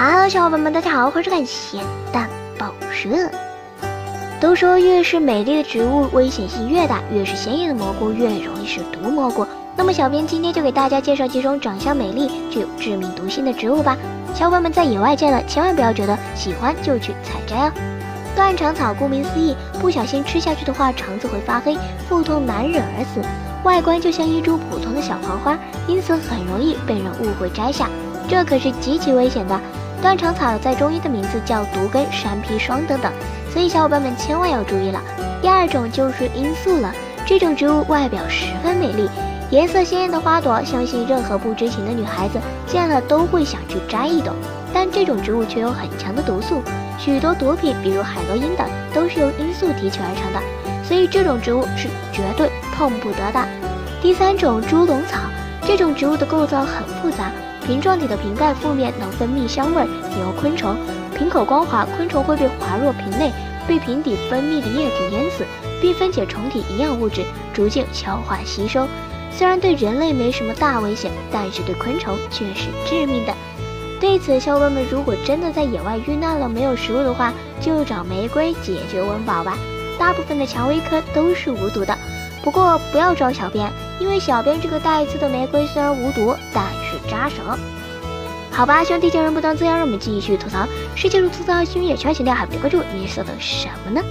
[0.00, 3.08] Hello，小伙伴们，大家好，欢迎收看咸蛋报社。
[4.38, 9.44] 都说越是美丽的植物，危险性越大；越是鲜艳的蘑菇，越容易是毒蘑菇。
[9.74, 13.96] 那么，小编今天就给大家介绍几种长相美丽、具有致命毒性的植物吧。
[14.36, 17.72] 小伙伴们在野外见了，千万不要觉得喜欢就去采摘哦。
[18.36, 21.76] 断肠草顾名思义，不小心吃下去的话，肠子会发黑，
[22.08, 23.20] 腹痛难忍而死，
[23.64, 25.58] 外观就像一株普通的小黄花，
[25.88, 27.90] 因此很容易被人误会摘下，
[28.28, 29.60] 这可是极其危险的。
[30.00, 33.12] 断肠草在中医的名字叫毒根、山砒霜等等，
[33.52, 35.00] 所以小伙伴们千万要注意了。
[35.42, 36.92] 第二种就是罂粟了，
[37.26, 39.08] 这种植物外表十分美丽，
[39.50, 44.32] 颜色鲜艳的花朵，相信任何不知情的女孩子见了都会想去摘一朵。
[44.72, 46.62] 但这种植物却有很强的毒素，
[46.98, 50.40] 许多毒品，比如海洛因等，都是由罂粟提取而成的，
[50.84, 53.48] 所以这种植物是绝对碰不得的。
[54.00, 55.18] 第三种猪笼草，
[55.66, 57.32] 这种植物的构造很复杂。
[57.68, 60.74] 瓶状体的瓶盖腹面能分泌香味，引诱昆虫；
[61.14, 63.30] 瓶口光滑，昆虫会被滑入瓶内，
[63.66, 65.44] 被瓶底分泌的液体淹死，
[65.78, 68.88] 并分解虫体营养物质，逐渐消化吸收。
[69.30, 73.34] 虽然对人类没什么大危险，但是对昆虫却是致命的。
[74.00, 79.58] 对此，小伙伴们如果真的在野外遇难了，没有食物的话，就找玫瑰解决温饱吧。
[79.98, 81.94] 大部分的蔷薇科都是无毒的，
[82.42, 86.98] 不过不要找小编，因为小编这个带刺的玫瑰虽然无毒，但是。
[87.08, 87.36] 扎手，
[88.50, 90.66] 好吧，希望地球人不当自由，让我们继续吐槽。
[90.94, 94.02] 世界如吐槽，新闻也圈闲聊，还不点关注，你搜的什么呢？